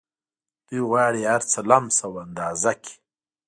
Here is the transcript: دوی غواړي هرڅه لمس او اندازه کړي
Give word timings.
دوی 0.67 0.81
غواړي 0.89 1.21
هرڅه 1.31 1.59
لمس 1.69 1.97
او 2.07 2.13
اندازه 2.25 2.71
کړي 2.81 2.95